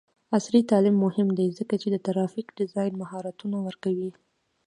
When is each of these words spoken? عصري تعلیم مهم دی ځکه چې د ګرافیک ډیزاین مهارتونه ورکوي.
عصري 0.35 0.61
تعلیم 0.71 0.95
مهم 1.05 1.27
دی 1.37 1.47
ځکه 1.59 1.73
چې 1.81 1.87
د 1.91 1.95
ګرافیک 2.05 2.47
ډیزاین 2.59 2.93
مهارتونه 3.01 3.57
ورکوي. 3.67 4.11